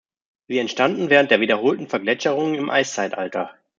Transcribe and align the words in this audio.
Sie 0.47 0.57
entstanden 0.57 1.11
während 1.11 1.29
der 1.29 1.41
wiederholten 1.41 1.87
Vergletscherungen 1.87 2.55
im 2.55 2.71
Eiszeitalter. 2.71 3.53